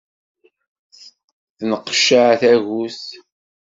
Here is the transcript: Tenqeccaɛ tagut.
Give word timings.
Tenqeccaɛ 1.57 2.31
tagut. 2.41 3.01